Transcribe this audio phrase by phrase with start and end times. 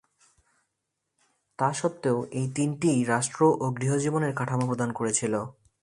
[1.59, 5.33] তা সত্ত্বেও, এই তিনটিই রাষ্ট্র ও গৃহ জীবনের কাঠামো প্রদান করেছিল।